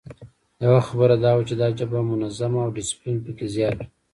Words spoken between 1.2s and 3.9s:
دا وه چې دا جبهه منظمه او ډسپلین پکې زیات وو.